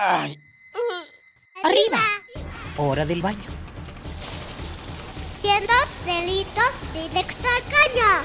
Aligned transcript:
Ay. 0.00 0.38
Arriba. 1.64 1.98
Hora 2.76 3.04
del 3.04 3.20
baño. 3.20 3.50
Siendo 5.42 5.72
delitos 6.06 6.70
directo 6.92 7.48
al 7.48 7.62
caño. 7.64 8.22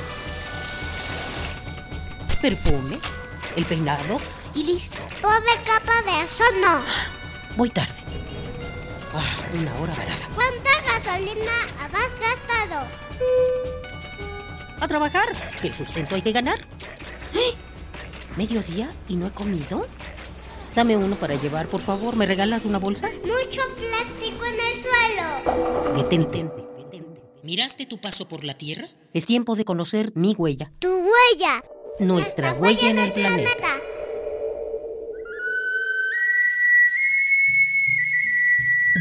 Perfume, 2.40 3.00
el 3.56 3.66
peinado 3.66 4.20
y 4.54 4.64
listo. 4.64 5.02
Pobre 5.20 5.64
capa 5.66 6.00
de 6.04 6.22
eso 6.24 6.44
no. 6.62 6.84
Voy 7.58 7.72
tarde. 7.72 7.96
Ah, 9.16 9.36
una 9.60 9.74
hora 9.80 9.96
varada. 9.96 10.30
¿Cuánta 10.36 10.70
gasolina 10.82 11.58
has 11.80 12.20
gastado? 12.20 12.88
A 14.80 14.88
trabajar, 14.88 15.28
que 15.60 15.70
el 15.70 15.76
sustento 15.76 16.14
hay 16.14 16.22
que 16.22 16.34
ganar. 16.34 16.60
¡Eh! 17.34 17.56
¿Mediodía 18.38 18.94
y 19.08 19.16
no 19.16 19.26
he 19.26 19.32
comido? 19.32 19.88
Dame 20.76 20.98
uno 20.98 21.16
para 21.16 21.36
llevar, 21.36 21.68
por 21.68 21.82
favor. 21.82 22.16
¿Me 22.16 22.26
regalas 22.26 22.66
una 22.66 22.80
bolsa? 22.80 23.08
Mucho 23.24 23.62
plástico 23.76 24.46
en 24.46 24.56
el 24.56 24.76
suelo. 24.76 25.96
Detente, 25.96 26.50
detente. 26.78 27.22
¿Miraste 27.44 27.86
tu 27.86 28.00
paso 28.00 28.28
por 28.28 28.44
la 28.44 28.56
Tierra? 28.56 28.88
Es 29.14 29.26
tiempo 29.28 29.56
de 29.56 29.66
conocer 29.66 30.12
mi 30.16 30.34
huella. 30.34 30.72
Tu 30.80 30.90
huella. 30.90 31.64
Nuestra 32.00 32.54
huella 32.54 32.90
en 32.90 32.98
el 32.98 33.12
planeta. 33.12 33.68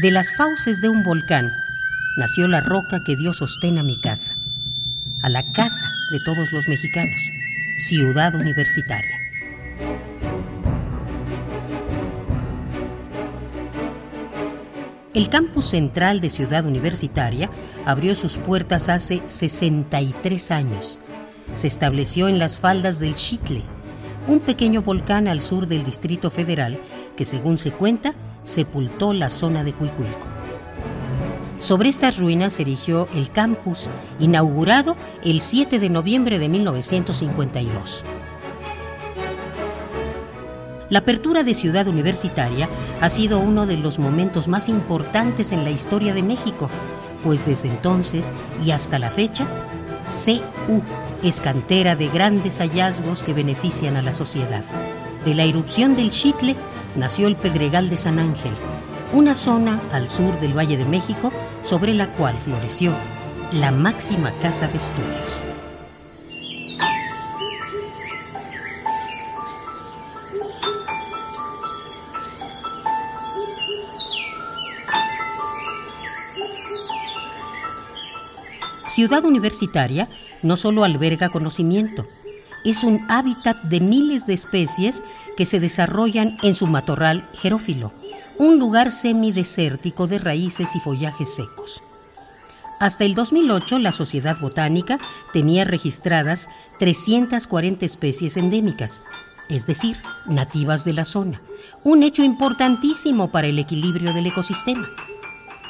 De 0.01 0.11
las 0.11 0.35
fauces 0.35 0.81
de 0.81 0.89
un 0.89 1.03
volcán 1.03 1.51
nació 2.17 2.47
la 2.47 2.61
roca 2.61 3.03
que 3.05 3.15
dio 3.15 3.33
sostén 3.33 3.77
a 3.77 3.83
mi 3.83 3.99
casa, 3.99 4.35
a 5.21 5.29
la 5.29 5.51
casa 5.53 5.91
de 6.11 6.19
todos 6.19 6.51
los 6.51 6.67
mexicanos, 6.67 7.21
Ciudad 7.77 8.35
Universitaria. 8.35 9.22
El 15.13 15.29
campus 15.29 15.65
central 15.65 16.21
de 16.21 16.31
Ciudad 16.31 16.65
Universitaria 16.65 17.47
abrió 17.85 18.15
sus 18.15 18.39
puertas 18.39 18.89
hace 18.89 19.21
63 19.27 20.49
años. 20.49 20.97
Se 21.53 21.67
estableció 21.67 22.27
en 22.27 22.39
las 22.39 22.59
faldas 22.59 22.99
del 22.99 23.13
Chitle, 23.13 23.61
un 24.27 24.39
pequeño 24.39 24.81
volcán 24.81 25.27
al 25.27 25.41
sur 25.41 25.67
del 25.67 25.83
Distrito 25.83 26.31
Federal 26.31 26.79
que, 27.15 27.25
según 27.25 27.59
se 27.59 27.71
cuenta, 27.71 28.15
sepultó 28.41 29.13
la 29.13 29.29
zona 29.29 29.63
de 29.63 29.73
Cuicuilco. 29.73 30.27
Sobre 31.59 31.89
estas 31.89 32.17
ruinas 32.17 32.53
se 32.53 32.63
erigió 32.63 33.07
el 33.13 33.29
campus, 33.29 33.89
inaugurado 34.19 34.97
el 35.23 35.41
7 35.41 35.77
de 35.77 35.89
noviembre 35.89 36.39
de 36.39 36.49
1952. 36.49 38.03
La 40.89 40.99
apertura 40.99 41.43
de 41.43 41.53
Ciudad 41.53 41.87
Universitaria 41.87 42.69
ha 43.01 43.09
sido 43.09 43.39
uno 43.39 43.65
de 43.65 43.77
los 43.77 43.99
momentos 43.99 44.47
más 44.47 44.69
importantes 44.69 45.51
en 45.51 45.63
la 45.63 45.69
historia 45.69 46.13
de 46.13 46.23
México, 46.23 46.69
pues 47.23 47.45
desde 47.45 47.69
entonces 47.69 48.33
y 48.63 48.71
hasta 48.71 48.99
la 48.99 49.09
fecha, 49.09 49.47
CU 50.05 50.81
es 51.23 51.39
cantera 51.39 51.95
de 51.95 52.09
grandes 52.09 52.59
hallazgos 52.59 53.23
que 53.23 53.33
benefician 53.33 53.95
a 53.95 54.01
la 54.01 54.13
sociedad. 54.13 54.63
De 55.25 55.33
la 55.33 55.45
erupción 55.45 55.95
del 55.95 56.09
Chitle 56.09 56.55
nació 56.95 57.27
el 57.27 57.37
Pedregal 57.37 57.89
de 57.89 57.97
San 57.97 58.19
Ángel, 58.19 58.51
una 59.13 59.35
zona 59.35 59.79
al 59.93 60.09
sur 60.09 60.37
del 60.39 60.57
Valle 60.57 60.75
de 60.75 60.85
México 60.85 61.31
sobre 61.61 61.93
la 61.93 62.07
cual 62.07 62.37
floreció 62.39 62.93
la 63.53 63.71
máxima 63.71 64.31
casa 64.41 64.67
de 64.67 64.77
estudios. 64.77 65.43
Ciudad 78.93 79.25
Universitaria 79.25 80.07
no 80.43 80.55
solo 80.55 80.83
alberga 80.83 81.29
conocimiento, 81.29 82.05
es 82.63 82.83
un 82.83 83.03
hábitat 83.09 83.59
de 83.63 83.79
miles 83.79 84.27
de 84.27 84.35
especies 84.35 85.01
que 85.35 85.47
se 85.47 85.59
desarrollan 85.59 86.37
en 86.43 86.53
su 86.53 86.67
matorral 86.67 87.27
jerófilo, 87.33 87.91
un 88.37 88.59
lugar 88.59 88.91
semidesértico 88.91 90.05
de 90.05 90.19
raíces 90.19 90.75
y 90.75 90.79
follajes 90.79 91.33
secos. 91.33 91.81
Hasta 92.79 93.03
el 93.03 93.15
2008, 93.15 93.79
la 93.79 93.91
Sociedad 93.91 94.39
Botánica 94.39 94.99
tenía 95.31 95.63
registradas 95.63 96.47
340 96.77 97.83
especies 97.87 98.37
endémicas, 98.37 99.01
es 99.49 99.65
decir, 99.65 99.97
nativas 100.27 100.85
de 100.85 100.93
la 100.93 101.05
zona, 101.05 101.41
un 101.83 102.03
hecho 102.03 102.21
importantísimo 102.23 103.31
para 103.31 103.47
el 103.47 103.57
equilibrio 103.57 104.13
del 104.13 104.27
ecosistema. 104.27 104.87